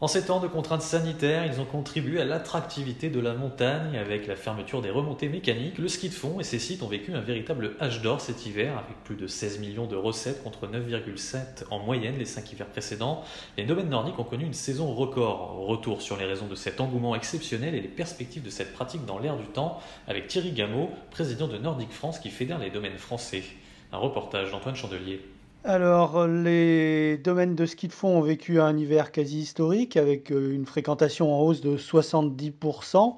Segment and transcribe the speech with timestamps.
[0.00, 4.28] En ces temps de contraintes sanitaires, ils ont contribué à l'attractivité de la montagne avec
[4.28, 7.20] la fermeture des remontées mécaniques, le ski de fond et ces sites ont vécu un
[7.20, 11.80] véritable âge d'or cet hiver avec plus de 16 millions de recettes contre 9,7 en
[11.80, 13.24] moyenne les 5 hivers précédents.
[13.56, 15.66] Les domaines nordiques ont connu une saison record.
[15.66, 19.18] Retour sur les raisons de cet engouement exceptionnel et les perspectives de cette pratique dans
[19.18, 23.42] l'air du temps avec Thierry Gameau, président de Nordic France qui fédère les domaines français.
[23.90, 25.20] Un reportage d'Antoine Chandelier.
[25.64, 30.54] Alors, les domaines de ski de fond ont vécu un hiver quasi historique avec euh,
[30.54, 33.16] une fréquentation en hausse de 70%.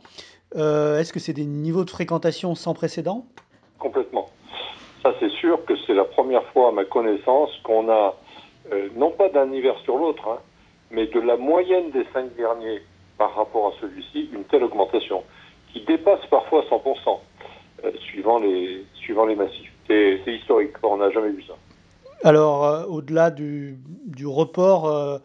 [0.57, 3.27] Euh, Est-ce que c'est des niveaux de fréquentation sans précédent?
[3.79, 4.31] Complètement.
[5.03, 8.17] Ça, c'est sûr que c'est la première fois, à ma connaissance, qu'on a,
[8.73, 10.39] euh, non pas d'un hiver sur l'autre, hein,
[10.91, 12.83] mais de la moyenne des cinq derniers
[13.19, 15.23] par rapport à celui-ci, une telle augmentation,
[15.73, 17.21] qui dépasse parfois 100%,
[17.85, 19.73] euh, suivant, les, suivant les massifs.
[19.87, 21.55] C'est historique, on n'a jamais vu ça.
[22.23, 25.19] Alors, euh, au-delà du, du report euh,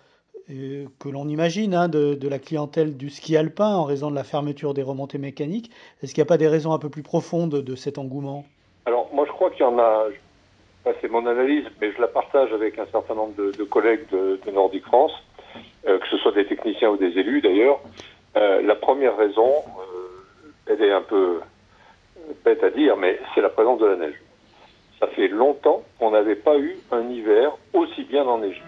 [0.50, 4.24] euh, que l'on imagine hein, de, la clientèle du ski alpin en raison de la
[4.24, 5.72] fermeture des remontées mécaniques,
[6.02, 8.46] est-ce qu'il n'y a pas des raisons un peu plus profondes de cet engouement?
[8.86, 10.06] Alors, moi, je crois qu'il y en a.
[11.02, 14.52] C'est mon analyse, mais je la partage avec un certain nombre de, collègues de, de
[14.52, 15.14] Nordic France,
[15.84, 17.80] que ce soit des techniciens ou des élus d'ailleurs.
[18.36, 19.52] La première raison,
[20.68, 21.40] elle est un peu
[22.44, 24.22] bête à dire, mais c'est la présence de la neige.
[25.00, 28.62] Ça fait longtemps qu'on n'avait pas eu un hiver aussi bien enneigé,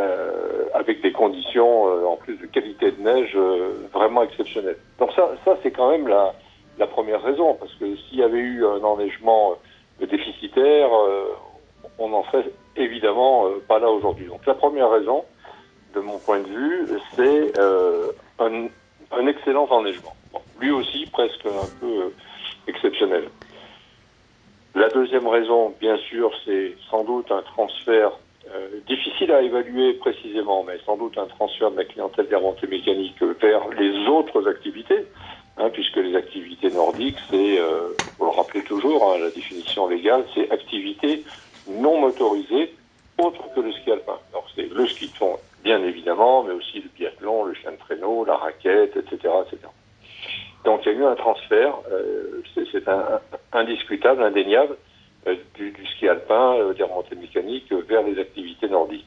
[0.00, 4.78] euh, avec des conditions euh, en plus de qualité de neige euh, vraiment exceptionnelles.
[4.98, 6.34] Donc ça, ça c'est quand même la,
[6.78, 9.54] la première raison, parce que s'il y avait eu un enneigement
[10.02, 11.28] euh, déficitaire, euh,
[11.98, 14.26] on n'en serait évidemment euh, pas là aujourd'hui.
[14.26, 15.24] Donc la première raison,
[15.94, 16.86] de mon point de vue,
[17.16, 17.58] c'est
[18.38, 18.66] un,
[19.10, 20.14] un excellent enneigement.
[20.32, 22.12] Bon, lui aussi presque un peu
[22.66, 23.24] exceptionnel.
[24.74, 28.12] La deuxième raison, bien sûr, c'est sans doute un transfert
[28.54, 32.66] euh, difficile à évaluer précisément, mais sans doute un transfert de la clientèle des remontées
[32.66, 35.06] mécaniques vers les autres activités,
[35.56, 40.24] hein, puisque les activités nordiques, c'est, euh, vous le rappelez toujours, hein, la définition légale,
[40.34, 41.24] c'est activité
[41.66, 42.74] non motorisée
[43.18, 44.18] autre que le ski alpin.
[44.32, 47.76] Donc c'est le ski de fond, bien évidemment, mais aussi le biathlon, le chien de
[47.76, 49.68] traîneau, la raquette, etc., etc.
[50.64, 52.84] Donc il y a eu un transfert, euh, c'est
[53.52, 54.76] indiscutable, indéniable,
[55.26, 59.06] euh, du, du ski alpin, euh, des remontées mécaniques, euh, vers les activités nordiques.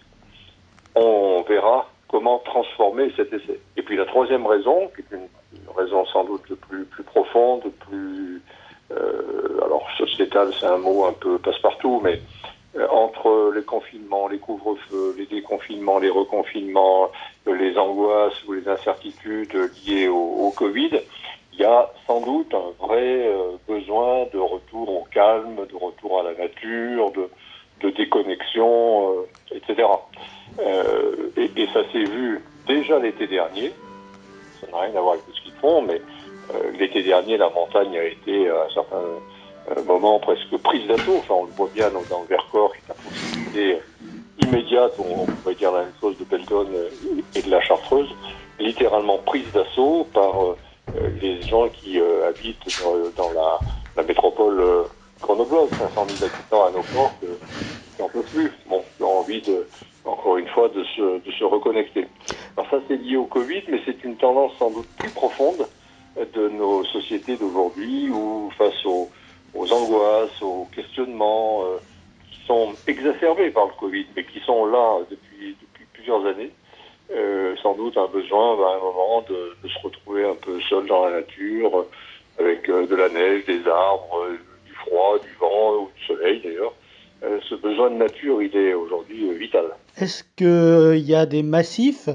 [0.95, 3.59] On verra comment transformer cet essai.
[3.77, 5.27] Et puis la troisième raison, qui est une,
[5.75, 8.41] raison sans doute plus, plus profonde, plus...
[8.91, 12.21] euh, alors sociétale, c'est un mot un peu passe-partout, mais
[12.89, 17.09] entre les confinements, les couvre-feux, les déconfinements, les reconfinements,
[17.45, 19.53] les angoisses ou les incertitudes
[19.85, 21.01] liées au, au Covid,
[21.61, 26.21] il y a sans doute un vrai euh, besoin de retour au calme, de retour
[26.21, 29.87] à la nature, de, déconnexion, euh, etc.
[30.59, 33.71] Euh, et, ça s'est vu déjà l'été dernier.
[34.59, 36.01] Ça n'a rien à voir avec ce qu'ils font, mais
[36.79, 39.03] l'été dernier, la montagne a été à un certain
[39.69, 41.17] euh, moment presque prise d'assaut.
[41.19, 43.77] Enfin, on le voit bien dans, le Vercors, qui est à proximité
[44.39, 46.89] immédiate, on, pourrait dire la même chose de Belton euh,
[47.35, 48.09] et de la Chartreuse,
[48.59, 50.55] littéralement prise d'assaut par
[51.21, 53.59] les gens qui euh, habitent dans, dans la,
[53.95, 54.83] la métropole euh,
[55.21, 57.35] grenobloise, 500 000 habitants à nos portes, euh,
[57.95, 58.51] qui n'en peuvent plus.
[58.67, 59.67] Bon, qui ont envie de,
[60.05, 62.07] encore une fois, de se, de se reconnecter.
[62.57, 65.67] Alors ça, c'est lié au Covid, mais c'est une tendance sans doute plus profonde
[66.17, 69.09] euh, de nos sociétés d'aujourd'hui, où face aux,
[69.53, 71.77] aux angoisses, aux questionnements, euh,
[72.31, 76.51] qui sont exacerbés par le Covid, mais qui sont là depuis, depuis plusieurs années,
[77.13, 81.05] euh, sans doute un besoin à un moment de, se retrouver un peu seul dans
[81.05, 81.85] la nature,
[82.39, 86.41] avec euh, de la neige, des arbres, euh, du froid, du vent ou du soleil
[86.41, 86.73] d'ailleurs.
[87.47, 89.65] Ce besoin de nature, il est aujourd'hui vital.
[89.97, 92.09] Est-ce qu'il y a des massifs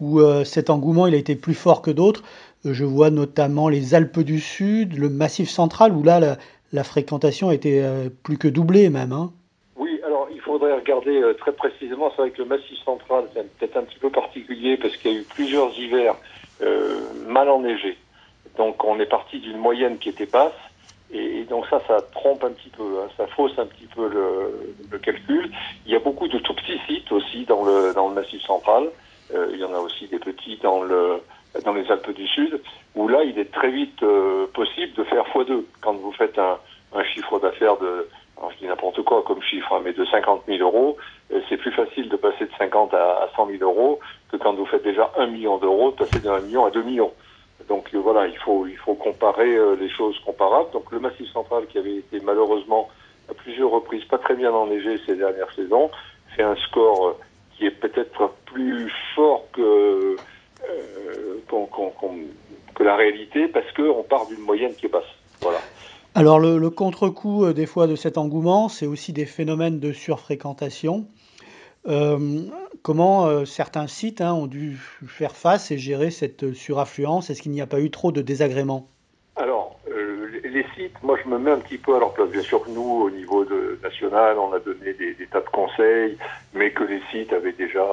[0.00, 2.24] où cet engouement il a été plus fort que d'autres?
[2.64, 6.36] Je vois notamment les Alpes du Sud, le Massif central, où là,
[6.72, 7.88] la, fréquentation a été
[8.24, 9.12] plus que doublée même.
[9.12, 9.32] hein.
[10.30, 12.10] Il faudrait regarder euh, très précisément.
[12.10, 15.16] C'est vrai que le Massif central, c'est peut-être un petit peu particulier parce qu'il y
[15.16, 16.16] a eu plusieurs hivers
[16.62, 17.96] euh, mal enneigés.
[18.56, 20.52] Donc on est parti d'une moyenne qui était basse
[21.12, 23.08] Et, donc ça, ça trompe un petit peu, hein.
[23.16, 25.50] ça fausse un petit peu le, calcul.
[25.86, 28.90] Il y a beaucoup de tout petits sites aussi dans le, dans le Massif central.
[29.34, 31.20] Euh, il y en a aussi des petits dans, le,
[31.64, 32.60] dans les Alpes du Sud,
[32.94, 34.00] où là, il est très vite
[34.54, 35.64] possible de faire x2.
[35.80, 38.08] Quand vous faites un chiffre d'affaires de,
[38.38, 40.96] alors je dis n'importe quoi comme chiffre, hein, mais de 50 000 euros,
[41.32, 43.98] euh, c'est plus facile de passer de 50 à, 100 000 euros
[44.30, 46.82] que quand vous faites déjà 1 million d'euros, de passer de 1 million à 2
[46.82, 47.12] millions.
[47.68, 50.70] Donc euh, voilà, il faut, il faut comparer euh, les choses comparables.
[50.72, 52.88] Donc le Massif central, qui avait été malheureusement
[53.28, 55.90] à plusieurs reprises pas très bien enneigé ces dernières saisons,
[56.36, 57.16] fait un score
[57.56, 60.16] qui est peut-être plus fort que,
[62.74, 65.02] que la réalité parce qu'on part d'une moyenne qui est basse.
[65.40, 65.58] Voilà.
[66.18, 71.06] Alors le, contre-coup euh, des fois de cet engouement, c'est aussi des phénomènes de surfréquentation.
[71.86, 72.42] Euh,
[72.82, 74.76] comment euh, certains sites hein, ont dû
[75.06, 77.30] faire face et gérer cette suraffluence?
[77.30, 78.88] Est-ce qu'il n'y a pas eu trop de désagréments?
[79.36, 79.78] Alors,
[80.42, 82.30] les sites, moi je me mets un petit peu à leur place.
[82.30, 83.46] Bien sûr que nous, au niveau
[83.80, 86.18] national, on a donné des, tas de conseils,
[86.52, 87.86] mais que les sites avaient déjà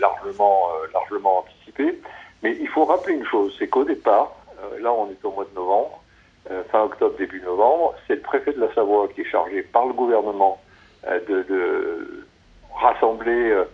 [0.00, 1.98] largement, largement anticipé.
[2.42, 4.34] Mais il faut rappeler une chose, c'est qu'au départ,
[4.80, 6.01] là on est au mois de novembre,
[6.70, 9.92] fin octobre, début novembre, c'est le préfet de la Savoie qui est chargé par le
[9.92, 10.60] gouvernement
[11.06, 12.24] euh, de,
[12.74, 13.64] rassembler euh,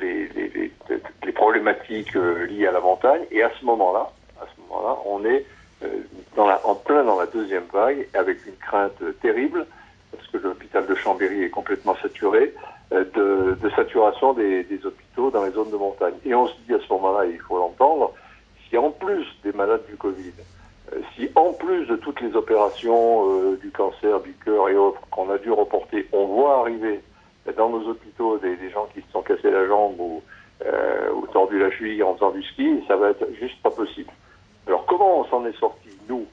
[0.00, 3.22] les, problématiques liées à la montagne.
[3.30, 5.46] Et à ce moment-là, à ce moment-là, on est
[6.36, 9.66] en plein dans la deuxième vague, avec une crainte terrible,
[10.12, 12.52] parce que l'hôpital de Chambéry est complètement saturé,
[12.90, 16.14] de, saturation des, des, hôpitaux dans les zones de montagne.
[16.26, 18.12] Et on se dit à ce moment-là, il faut l'entendre,
[18.68, 20.42] si en plus des malades du Covid, euh,
[21.14, 25.30] si en plus de toutes les opérations euh, du cancer, du cœur et autres qu'on
[25.30, 27.00] a dû reporter, on voit arriver
[27.56, 30.22] dans nos hôpitaux des, gens qui se sont cassés la jambe ou,
[30.64, 34.10] euh, ou tordu la cheville en faisant du ski, ça va être juste pas possible.
[34.66, 36.26] Alors comment on s'en est sorti, nous,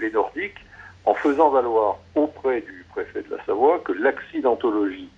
[0.00, 0.58] les Nordiques,
[1.04, 5.08] en faisant valoir auprès du préfet de la Savoie que l'accidentologie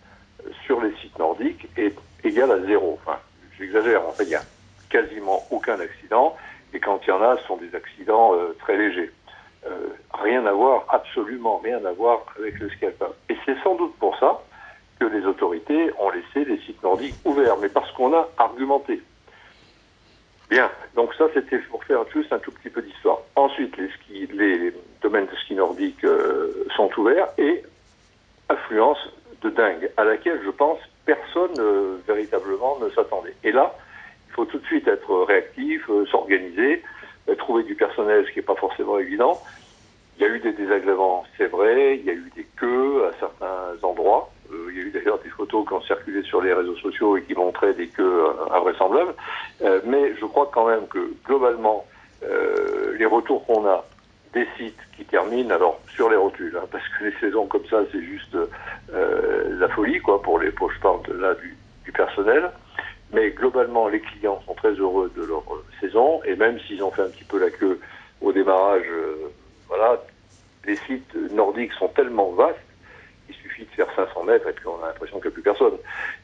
[0.67, 2.99] sur les sites nordiques est égale à zéro?
[3.03, 3.19] Enfin,
[3.59, 4.43] j'exagère, en fait, il n'y a
[4.91, 6.37] quasiment aucun accident
[6.75, 9.11] et quand il y en a, ce sont des accidents euh, très légers.
[9.67, 12.87] Euh, rien à voir, absolument rien à voir avec le ski
[13.29, 14.41] Et c'est sans doute pour ça
[14.99, 19.01] que les autorités ont laissé les sites nordiques ouverts, mais parce qu'on a argumenté.
[20.51, 23.19] Bien, donc ça c'était pour faire juste un tout petit peu d'histoire.
[23.37, 23.75] Ensuite,
[24.11, 27.63] les domaines de ski nordique euh, sont ouverts et
[28.49, 28.99] affluence
[29.43, 31.55] de dingue, à laquelle je pense personne
[32.07, 33.35] véritablement ne s'attendait.
[33.43, 33.75] Et là,
[34.33, 36.83] il faut tout de suite être réactif, euh, s'organiser,
[37.29, 39.39] euh, trouver du personnel, ce qui n'est pas forcément évident.
[40.17, 43.13] Il y a eu des désagréments, c'est vrai, il y a eu des queues à
[43.21, 44.31] certains endroits.
[44.51, 47.19] Euh, il y a eu d'ailleurs des photos qui ont circulé sur les réseaux sociaux
[47.19, 49.15] et qui montraient des queues invraisemblables.
[49.85, 51.85] mais je crois quand même que globalement,
[52.99, 53.85] les retours qu'on a
[54.33, 57.81] des sites qui terminent, alors sur les rotules, hein, parce que les saisons comme ça,
[57.91, 58.37] c'est juste
[58.93, 62.51] la folie, quoi, pour les, pour je là du, du personnel.
[63.13, 66.91] Mais globalement, les clients sont très heureux de leur euh, saison et même s'ils ont
[66.91, 67.79] fait un petit peu la queue
[68.21, 69.31] au démarrage, euh,
[69.69, 70.03] voilà,
[70.65, 72.59] les sites nordiques sont tellement vastes
[73.29, 75.43] il suffit de faire 500 mètres et puis on a l'impression qu'il n'y a plus
[75.43, 75.75] personne.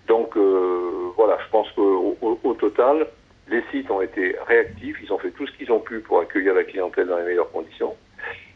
[0.06, 3.06] Donc euh, voilà, je pense qu'au au, total,
[3.48, 6.54] les sites ont été réactifs, ils ont fait tout ce qu'ils ont pu pour accueillir
[6.54, 7.96] la clientèle dans les meilleures conditions.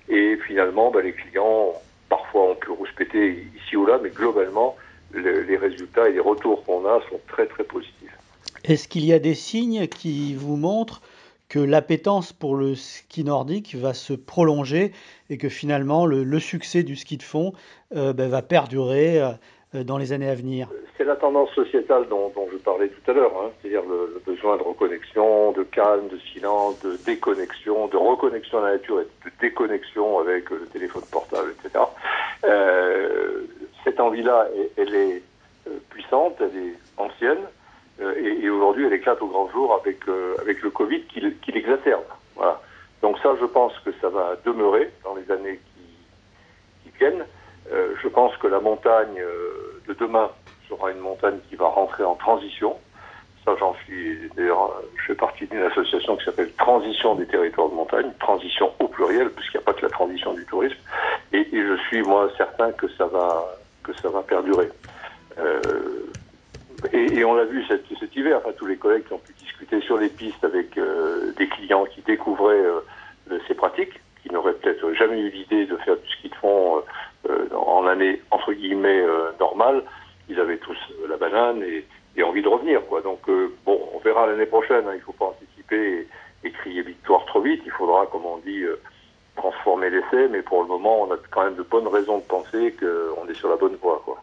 [0.09, 1.73] Et finalement, bah, les clients,
[2.09, 4.77] parfois ont pu rouspéter ici ou là, mais globalement,
[5.15, 8.17] les résultats et les retours qu'on a sont très très positifs.
[8.65, 11.03] Est-ce qu'il y a des signes qui vous montrent
[11.49, 14.93] que l'appétence pour le ski nordique va se prolonger
[15.31, 17.53] et que finalement le, succès du ski de fond
[17.95, 20.69] euh, ben, va perdurer euh, dans les années à venir?
[20.97, 23.51] C'est la tendance sociétale dont, je parlais tout à l'heure, hein.
[23.61, 28.73] c'est-à-dire le, besoin de reconnexion, de calme, de silence, de déconnexion, de reconnexion à la
[28.75, 31.85] nature et de déconnexion avec le téléphone portable, etc.
[32.45, 33.43] Euh,
[33.85, 35.23] cette envie-là, elle est
[35.91, 37.39] puissante, elle est ancienne.
[38.03, 42.05] Euh, et, aujourd'hui, elle éclate au grand jour avec, euh, avec le Covid qui, l'exacerbe.
[43.01, 45.59] Donc ça, je pense que ça va demeurer dans les années
[46.85, 47.25] qui, viennent.
[47.73, 49.21] Euh, je pense que la montagne
[49.89, 50.31] de demain
[50.69, 52.77] sera une montagne qui va rentrer en transition.
[53.45, 57.75] Ça, j'en suis d'ailleurs, je fais partie d'une association qui s'appelle Transition des territoires de
[57.75, 60.79] montagne, transition au pluriel, puisqu'il n'y a pas que la transition du tourisme.
[61.33, 63.45] Et, je suis moi certain que ça va
[63.83, 64.69] que ça va perdurer.
[66.93, 69.81] Et, on l'a vu cet, cet hiver, enfin, tous les collègues qui ont pu discuter
[69.83, 74.93] sur les pistes avec euh, des clients qui découvraient euh, ces pratiques, qui n'auraient peut-être
[74.95, 76.83] jamais eu l'idée de faire du ski de fond
[77.29, 79.05] euh, en année entre guillemets
[79.39, 79.83] normale,
[80.29, 81.85] ils avaient tous la banane et,
[82.17, 82.85] et, envie de revenir.
[82.87, 83.01] Quoi.
[83.01, 83.21] Donc
[83.65, 84.87] bon, on verra l'année prochaine.
[84.87, 86.07] Hein, il ne faut pas anticiper
[86.45, 87.63] et, crier victoire trop vite.
[87.65, 88.65] Il faudra, comme on dit,
[89.37, 92.75] transformer l'essai, mais pour le moment, on a quand même de bonnes raisons de penser
[92.79, 94.03] qu'on est sur la bonne voie.
[94.05, 94.23] Quoi.